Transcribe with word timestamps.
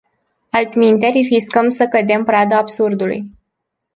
Altminteri, 0.51 1.21
riscăm 1.21 1.69
să 1.69 1.87
cădem 1.91 2.23
pradă 2.23 2.55
absurdului. 2.55 3.31